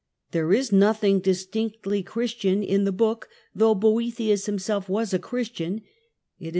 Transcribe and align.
There 0.31 0.51
is 0.51 0.71
nothing 0.71 1.19
distinctively 1.19 2.01
Christian 2.01 2.63
in 2.63 2.85
the 2.85 2.91
book, 2.91 3.29
though 3.53 3.75
Boethius 3.75 4.47
himself 4.47 4.89
was 4.89 5.13
a 5.13 5.19
Christian; 5.19 5.83
it 6.39 6.47
is 6.47 6.49